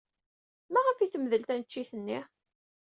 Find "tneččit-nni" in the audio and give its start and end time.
1.43-2.19